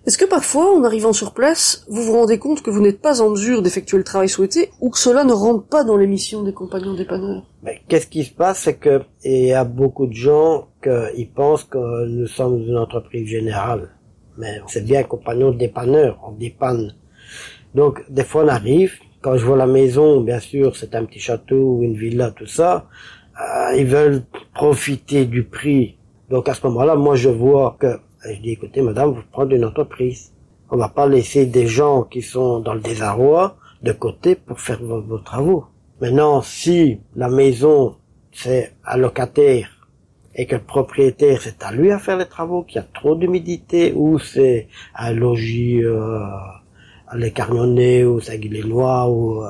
[0.07, 3.21] Est-ce que parfois, en arrivant sur place, vous vous rendez compte que vous n'êtes pas
[3.21, 6.43] en mesure d'effectuer le travail souhaité ou que cela ne rentre pas dans les missions
[6.43, 7.43] des compagnons dépanneurs?
[7.61, 11.65] Mais qu'est-ce qui se passe, c'est que il y a beaucoup de gens qui pensent
[11.65, 13.89] que nous sommes une entreprise générale.
[14.37, 16.95] Mais c'est bien compagnon dépanneur, on dépanne.
[17.75, 21.19] Donc, des fois, on arrive, quand je vois la maison, bien sûr, c'est un petit
[21.19, 22.87] château ou une villa, tout ça,
[23.41, 25.97] euh, ils veulent profiter du prix.
[26.29, 27.99] Donc, à ce moment-là, moi, je vois que,
[28.33, 30.33] je dis, écoutez, madame, vous prenez une entreprise.
[30.69, 34.81] On va pas laisser des gens qui sont dans le désarroi de côté pour faire
[34.81, 35.65] vos, travaux.
[36.01, 37.95] Maintenant, si la maison,
[38.31, 39.69] c'est un locataire
[40.35, 43.15] et que le propriétaire, c'est à lui à faire les travaux, qu'il y a trop
[43.15, 46.19] d'humidité, ou c'est un logis euh,
[47.07, 49.49] à l'Écarnonnet, ou Saint-Guilénois, ou, euh,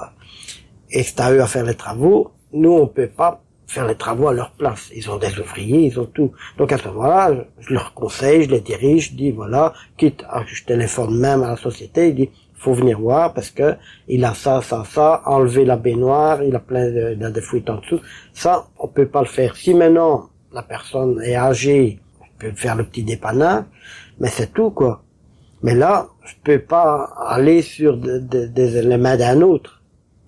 [0.89, 4.29] et c'est à eux à faire les travaux, nous, on peut pas faire les travaux
[4.29, 4.89] à leur place.
[4.95, 6.31] Ils ont des ouvriers, ils ont tout.
[6.57, 10.63] Donc à ce moment-là, je leur conseille, je les dirige, je dis voilà, quitte je
[10.63, 13.75] téléphone même à la société, il dit faut venir voir parce que
[14.07, 17.69] il a ça, ça, ça, enlever la baignoire, il a plein de, a des fuites
[17.69, 17.99] en dessous.
[18.33, 19.55] Ça, on peut pas le faire.
[19.55, 23.65] Si maintenant la personne est âgée, on peut faire le petit dépannage,
[24.19, 25.03] mais c'est tout quoi.
[25.61, 29.76] Mais là, je peux pas aller sur de- de- des mains d'un autre.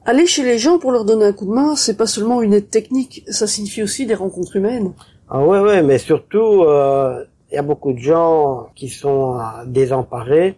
[0.10, 2.56] Aller chez les gens pour leur donner un coup de main, c'est pas seulement une
[2.56, 4.94] aide technique, ça signifie aussi des rencontres humaines.
[5.30, 9.66] Ah ouais, ouais, mais surtout, euh, il y a beaucoup de gens qui sont euh,
[9.68, 10.56] désemparés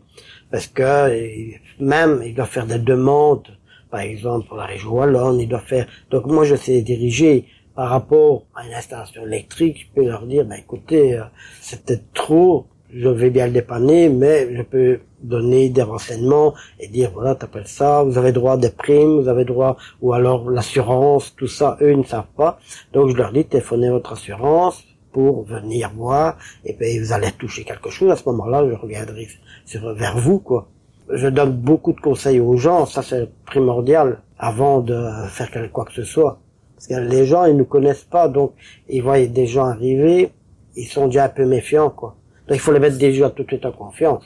[0.51, 3.49] parce que euh, même ils doivent faire des demandes,
[3.89, 5.85] par exemple pour la région wallonne, ils doivent faire.
[6.11, 9.89] Donc moi, je sais diriger par rapport à une installation électrique.
[9.89, 11.23] Je peux leur dire, ben écoutez, euh,
[11.59, 12.67] c'est peut-être trop.
[12.93, 17.67] Je vais bien le dépanner, mais je peux donner des renseignements et dire voilà t'appelles
[17.67, 21.77] ça, vous avez droit à des primes, vous avez droit ou alors l'assurance, tout ça,
[21.81, 22.59] eux ils ne savent pas.
[22.93, 27.63] Donc je leur dis téléphonez votre assurance pour venir voir et puis vous allez toucher
[27.63, 28.11] quelque chose.
[28.11, 29.27] À ce moment-là, je reviendrai
[29.65, 30.69] sur, vers vous quoi.
[31.09, 34.97] Je donne beaucoup de conseils aux gens, ça c'est primordial avant de
[35.29, 36.39] faire quoi que ce soit.
[36.75, 38.53] Parce que les gens ils nous connaissent pas donc
[38.89, 40.31] ils voient des gens arriver,
[40.75, 42.15] ils sont déjà un peu méfiants quoi.
[42.47, 44.23] Donc il faut les mettre déjà tout de suite en confiance.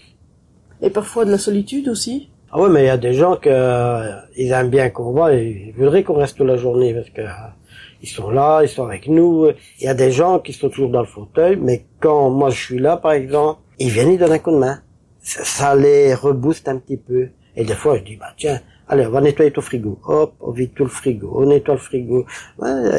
[0.85, 3.49] Et parfois de la solitude aussi Ah oui, mais il y a des gens que
[3.49, 7.09] euh, ils aiment bien qu'on voit et ils voudraient qu'on reste toute la journée parce
[7.09, 7.49] que euh,
[8.03, 9.49] ils sont là, ils sont avec nous.
[9.79, 12.63] Il y a des gens qui sont toujours dans le fauteuil, mais quand moi je
[12.63, 14.79] suis là, par exemple, ils viennent, ils donnent un coup de main.
[15.21, 17.29] Ça, ça les rebooste un petit peu.
[17.55, 19.99] Et des fois, je dis, bah tiens, allez, on va nettoyer ton frigo.
[20.05, 22.25] Hop, on vide tout le frigo, on nettoie le frigo.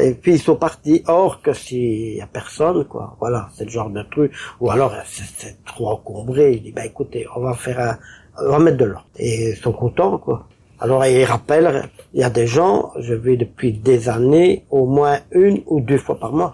[0.01, 1.03] Et puis ils sont partis.
[1.07, 3.15] Or que s'il y a personne, quoi.
[3.19, 4.33] Voilà, c'est le genre de truc.
[4.59, 6.53] Ou alors c'est trop encombré.
[6.55, 7.97] Je dis, bah écoutez, on va faire un,
[8.45, 9.07] on va mettre de l'ordre.
[9.17, 10.47] Et ils sont contents, quoi.
[10.79, 15.17] Alors ils rappellent, il y a des gens, je vais depuis des années, au moins
[15.31, 16.53] une ou deux fois par mois.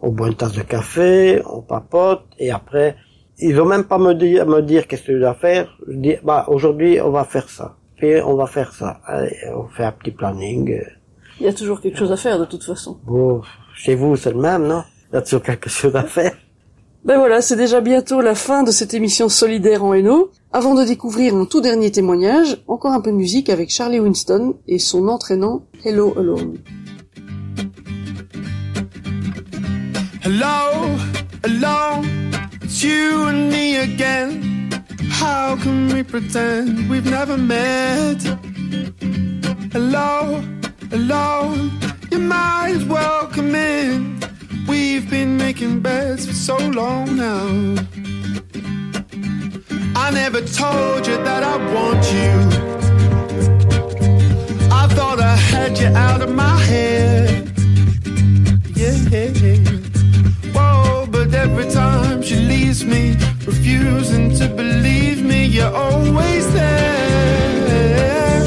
[0.00, 2.94] On boit une tasse de café, on papote, et après,
[3.38, 5.76] ils ont même pas me dire, me dire qu'est-ce que je dois faire.
[5.88, 9.00] Je dis, bah aujourd'hui on va faire ça puis on va faire ça.
[9.06, 10.80] Allez, on fait un petit planning.
[11.40, 12.98] Il y a toujours quelque chose à faire de toute façon.
[13.04, 13.42] Bon,
[13.74, 14.82] chez vous c'est le même, non?
[15.10, 16.32] Il y a toujours quelque chose à faire.
[17.04, 20.32] Ben voilà, c'est déjà bientôt la fin de cette émission solidaire en Hainaut.
[20.52, 24.56] Avant de découvrir un tout dernier témoignage, encore un peu de musique avec Charlie Winston
[24.66, 26.58] et son entraînant Hello Alone.
[30.24, 30.96] Hello,
[31.44, 32.32] alone,
[32.64, 34.55] it's you and me again.
[35.18, 38.22] How can we pretend we've never met?
[39.72, 40.42] Hello,
[40.90, 41.54] hello,
[42.10, 44.20] you might as well come in.
[44.68, 47.46] We've been making beds for so long now.
[49.96, 52.32] I never told you that I want you.
[54.70, 57.50] I thought I had you out of my head.
[58.76, 59.85] Yeah.
[61.58, 63.16] Every time she leaves me,
[63.46, 68.42] refusing to believe me, you're always there.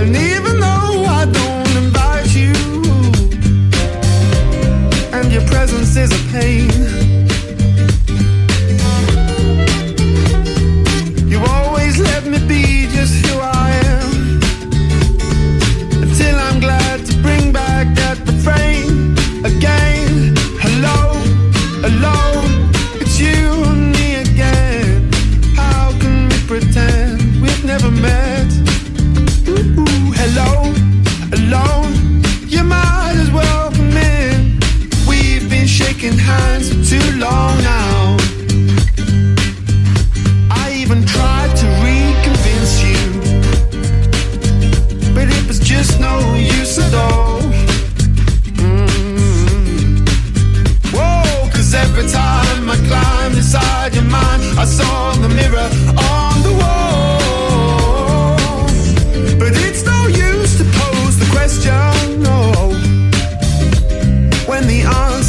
[0.00, 2.54] And even though I don't invite you,
[5.12, 6.95] and your presence is a pain.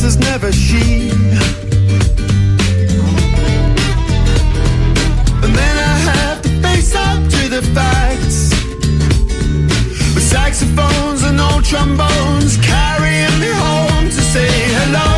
[0.07, 1.09] Answer's never she.
[5.43, 8.51] And then I have to face up to the facts.
[10.15, 15.16] With saxophones and old trombones carrying me home to say hello,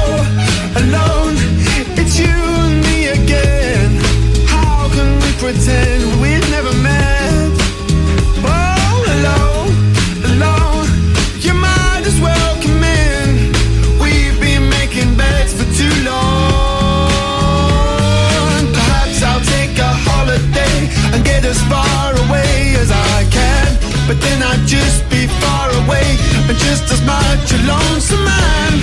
[26.50, 28.74] and just as much a lonesome man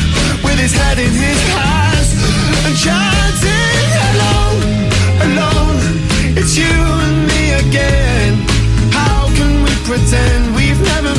[0.45, 2.11] with his head in his hands
[2.65, 4.39] and chanting hello,
[5.27, 5.79] alone.
[6.39, 8.35] It's you and me again.
[8.93, 11.13] How can we pretend we've never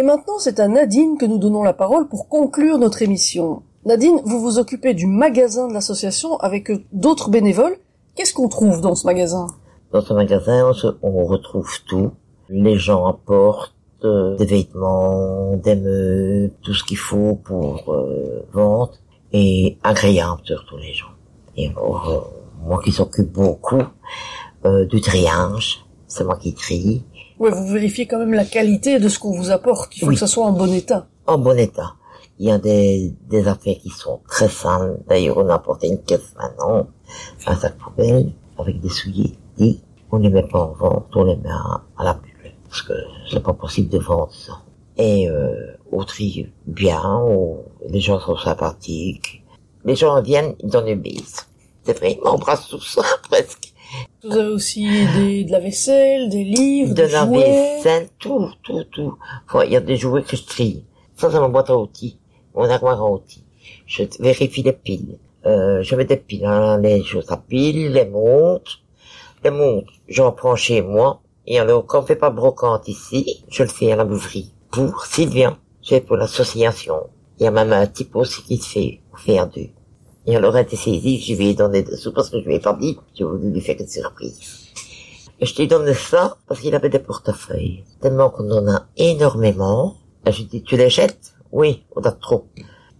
[0.00, 3.64] Et maintenant, c'est à Nadine que nous donnons la parole pour conclure notre émission.
[3.84, 7.76] Nadine, vous vous occupez du magasin de l'association avec euh, d'autres bénévoles.
[8.14, 9.46] Qu'est-ce qu'on trouve dans ce magasin?
[9.92, 10.72] Dans ce magasin,
[11.02, 12.12] on, retrouve tout.
[12.48, 13.74] Les gens apportent
[14.04, 18.94] euh, des vêtements, des meubles, tout ce qu'il faut pour euh, vendre
[19.34, 21.12] et agréable surtout les gens.
[21.58, 23.82] Et moi qui s'occupe beaucoup
[24.64, 27.04] du triage, c'est moi qui trie,
[27.40, 29.96] Ouais, vous vérifiez quand même la qualité de ce qu'on vous apporte.
[29.96, 30.14] Il faut Oui.
[30.14, 31.06] que ça soit en bon état.
[31.26, 31.94] en bon état.
[32.38, 34.98] Il y a des, des affaires qui sont très sales.
[35.08, 36.86] D'ailleurs, on a apporté une caisse maintenant,
[37.46, 39.32] un sac poubelle, avec des souliers.
[39.58, 39.78] Et
[40.12, 42.52] on ne les met pas en vente, on les met à, à la bulle.
[42.68, 42.92] Parce que
[43.30, 44.52] c'est pas possible de vendre ça.
[44.96, 49.42] Et euh, au tri bien, on- les gens sont sympathiques.
[49.84, 51.46] Les gens viennent, ils donnent une bise.
[51.84, 53.69] C'est vrai, ils m'embrassent tout ça, presque.
[54.22, 54.86] Vous avez aussi
[55.16, 57.38] des, de la vaisselle, des livres, de des la jouets.
[57.76, 59.16] vaisselle, tout, tout, tout.
[59.46, 60.84] Enfin, Il y a des jouets que je trie.
[61.16, 62.18] Ça, c'est ma boîte à outils,
[62.54, 63.44] mon armoire à outils.
[63.86, 65.18] Je vérifie les piles.
[65.46, 68.80] Euh, je mets des piles, hein, les choses à piles, les montres.
[69.42, 71.20] Les montres, j'en prends chez moi.
[71.46, 74.52] Et alors, quand on fait pas brocante ici, je le fais à la boucherie.
[74.70, 77.08] Pour Sylvien, c'est pour l'association.
[77.38, 79.70] Il y a même un type aussi qui se fait faire deux.
[80.26, 82.56] Et alors, elle était saisie, je lui ai donné des sous parce que je lui
[82.56, 84.68] ai pas dit, je voulais lui faire une surprise.
[85.40, 87.84] Et je t'ai donné ça parce qu'il avait des portefeuilles.
[88.00, 89.96] Tellement qu'on en a énormément.
[90.26, 91.32] Et je lui ai dit, tu les jettes?
[91.50, 92.44] Oui, on a trop.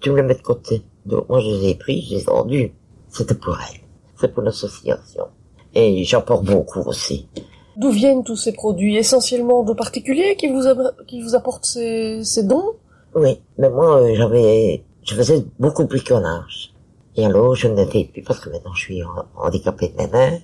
[0.00, 0.82] Tu me les mets de côté.
[1.04, 2.72] Donc moi, je les ai pris, je les ai vendus.
[3.10, 3.80] C'était pour elle.
[4.18, 5.26] C'est pour l'association.
[5.74, 7.28] Et j'en porte beaucoup aussi.
[7.76, 8.96] D'où viennent tous ces produits?
[8.96, 10.62] Essentiellement de particuliers qui vous,
[11.06, 12.72] qui vous apportent ces, ces dons?
[13.14, 16.69] Oui, mais moi, euh, j'avais, je faisais beaucoup de bricolage.
[17.16, 19.96] Et alors, je ne le fais plus parce que maintenant, je suis ha- handicapé de
[19.96, 20.38] mes mains.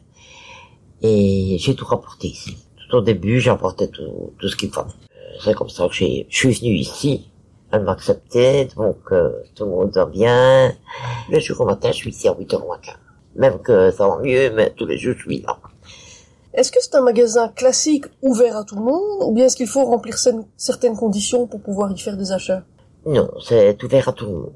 [1.02, 2.56] Et j'ai tout rapporté ici.
[2.90, 4.88] Tout au début, j'apportais tout, tout ce qu'il fallait.
[4.88, 7.28] Euh, C'est comme ça que j'ai, je suis venu ici.
[7.72, 10.72] Elle m'a accepté, donc euh, tout le monde va bien.
[11.30, 12.78] Le jour au matin, je suis ici à 8h moins.
[13.34, 15.58] Même que ça va mieux, mais tous les jours, je suis là.
[16.54, 19.66] Est-ce que c'est un magasin classique ouvert à tout le monde ou bien est-ce qu'il
[19.66, 22.62] faut remplir cer- certaines conditions pour pouvoir y faire des achats?
[23.04, 24.52] Non, c'est ouvert à tout le monde.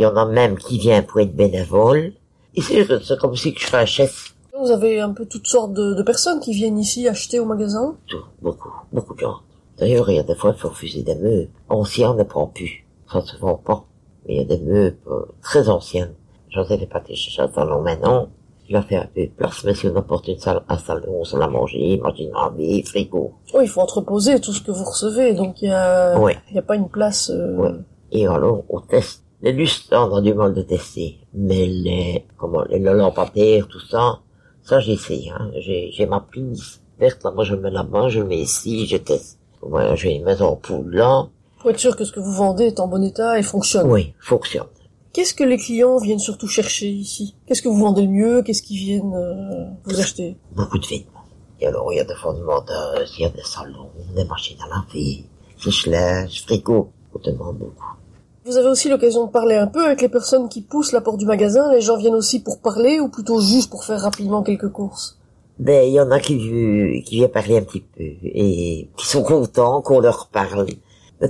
[0.00, 2.14] Il y en a même qui viennent pour être bénévole.
[2.54, 4.34] Et c'est comme si que je fais un chef.
[4.58, 7.96] Vous avez un peu toutes sortes de, de personnes qui viennent ici acheter au magasin
[8.06, 9.36] Tout, beaucoup, beaucoup de gens.
[9.76, 11.48] D'ailleurs, il y a des fois, il faut refuser des meubles.
[11.68, 12.86] Anciens, on ne prend plus.
[13.12, 13.84] Ça se vend pas.
[14.26, 16.08] Mais il y a des meubles euh, très anciens.
[16.48, 18.28] J'en ai des pâtés chez salon maintenant.
[18.70, 21.24] Il va faire un peu de place, mais si on apporte une salle, un salon,
[21.24, 23.34] salle à manger, machine à laver, frigo.
[23.52, 26.38] Oui, il faut entreposer tout ce que vous recevez, donc il y a, Ouais.
[26.48, 27.28] il y a pas une place.
[27.34, 27.72] euh, Ouais.
[28.12, 29.24] Et alors, on teste.
[29.42, 31.18] Les lustres, on a du mal de tester.
[31.32, 34.20] Mais les, comment, les lampadaires, tout ça,
[34.62, 35.50] ça j'essaie, hein.
[35.58, 39.38] J'ai, j'ai ma prise verte, là, moi je mets là-bas, je mets ici, je teste.
[39.62, 41.28] Voilà, j'ai une maison poule là.
[41.58, 43.90] Pour être sûr que ce que vous vendez est en bon état et fonctionne.
[43.90, 44.66] Oui, fonctionne.
[45.12, 47.34] Qu'est-ce que les clients viennent surtout chercher ici?
[47.46, 48.42] Qu'est-ce que vous vendez le mieux?
[48.42, 50.36] Qu'est-ce qu'ils viennent euh, vous acheter?
[50.52, 51.20] Beaucoup de vêtements.
[51.60, 54.68] Et alors, il y a des fondementeuses, il y a des salons, des machines à
[54.68, 55.24] laver,
[55.58, 56.92] sèche-linge, frigo.
[57.14, 57.96] On demande beaucoup.
[58.46, 61.18] Vous avez aussi l'occasion de parler un peu avec les personnes qui poussent la porte
[61.18, 61.70] du magasin.
[61.72, 65.18] Les gens viennent aussi pour parler ou plutôt juste pour faire rapidement quelques courses?
[65.58, 66.38] Ben, il y en a qui,
[67.04, 70.66] qui viennent parler un petit peu et qui sont contents qu'on leur parle.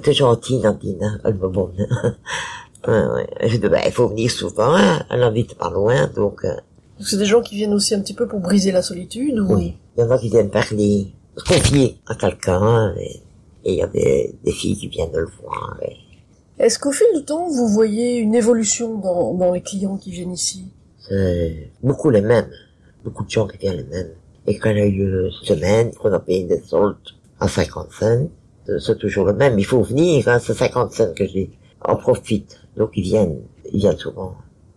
[0.05, 1.75] T'es gentille, Nadine, hein, elle me bonne.
[2.87, 3.49] ouais, ouais.
[3.49, 5.05] Je dis, ben, il faut venir souvent, hein.
[5.11, 6.55] elle habite pas loin, donc, euh,
[6.97, 9.53] Donc c'est des gens qui viennent aussi un petit peu pour briser la solitude ou...
[9.57, 9.75] oui?
[9.97, 13.21] Il y en a qui viennent parler, se confier à quelqu'un, et
[13.65, 15.77] il y a des, des filles qui viennent le voir.
[15.83, 15.97] et
[16.61, 20.33] Est-ce qu'au fil du temps, vous voyez une évolution dans, dans les clients qui viennent
[20.33, 20.67] ici?
[21.09, 22.51] C'est beaucoup les mêmes.
[23.03, 24.11] Beaucoup de gens qui viennent les mêmes.
[24.47, 26.97] Et quand il y a eu une semaine, qu'on a payé des soldes
[27.41, 28.29] à 50 cents,
[28.69, 29.59] euh, c'est toujours le même.
[29.59, 31.51] Il faut venir, hein, c'est 50 cents que je dis.
[31.81, 32.61] En profite.
[32.77, 33.41] Donc ils viennent,
[33.73, 34.35] ils viennent souvent.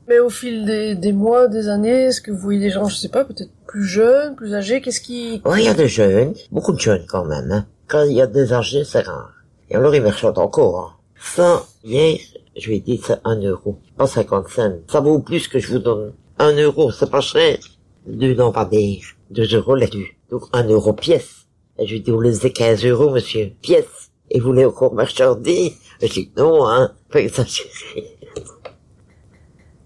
[0.08, 2.96] Mais au fil des, des mois, des années, est-ce que vous voyez des gens, je
[2.96, 4.80] sais pas, peut-être plus jeunes, plus âgés?
[4.80, 5.42] Qu'est-ce qui...
[5.44, 7.52] Ouais, il y a des jeunes, beaucoup de jeunes quand même.
[7.52, 7.66] Hein.
[7.88, 9.34] Quand il y a des âgés, c'est rare.
[9.70, 10.80] Et alors ils me encore.
[10.80, 11.03] Hein.
[11.24, 12.20] Ça, hier,
[12.56, 14.74] je lui ai dit c'est un euro, pas 50 cents.
[14.88, 16.14] Ça vaut plus que je vous donne.
[16.38, 17.58] Un euro, c'est pas cher.
[18.06, 19.02] Deux lampadaires,
[19.32, 20.06] deux euros deux.
[20.30, 21.48] Donc un euro pièce.
[21.80, 24.12] Je lui dit, vous laissez 15 euros, monsieur, pièce.
[24.30, 28.18] Et vous voulez encore marchander Je dis non, hein, pas exagérer.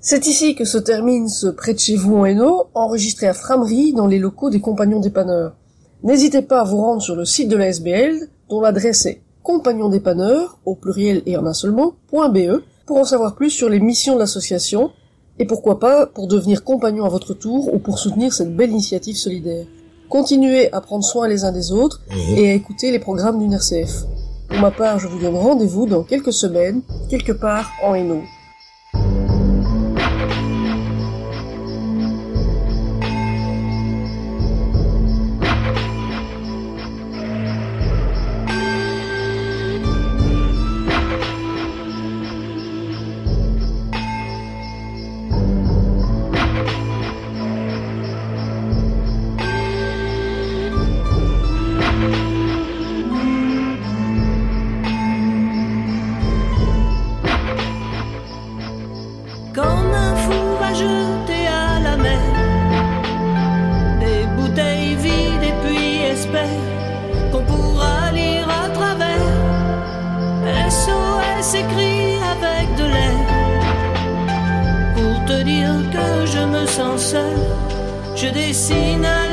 [0.01, 3.93] C'est ici que se termine ce Près de chez vous en Hainaut, enregistré à Framery
[3.93, 5.55] dans les locaux des compagnons dépanneurs.
[6.03, 10.59] N'hésitez pas à vous rendre sur le site de la SBL, dont l'adresse est compagnondépanneurs,
[10.65, 14.15] au pluriel et en un seul mot, .be, pour en savoir plus sur les missions
[14.15, 14.91] de l'association,
[15.39, 19.15] et pourquoi pas pour devenir compagnon à votre tour ou pour soutenir cette belle initiative
[19.15, 19.65] solidaire.
[20.09, 22.01] Continuez à prendre soin les uns des autres
[22.35, 24.03] et à écouter les programmes d'une RCF.
[24.49, 28.23] Pour ma part, je vous donne rendez-vous dans quelques semaines, quelque part en Hainaut.
[67.31, 69.35] qu'on pourra lire à travers.
[70.69, 73.19] SOS écrit avec de l'air.
[74.95, 77.39] Pour te dire que je me sens seul,
[78.15, 79.26] je dessine à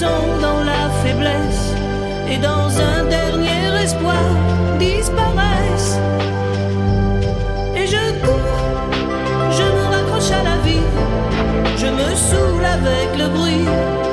[0.00, 1.72] dans la faiblesse
[2.28, 4.14] et dans un dernier espoir
[4.78, 5.98] disparaissent.
[7.74, 8.58] Et je cours,
[9.50, 10.86] je me raccroche à la vie,
[11.78, 14.05] je me saoule avec le bruit.